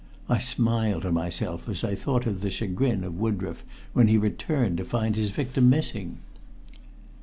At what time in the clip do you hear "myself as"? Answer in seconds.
1.11-1.83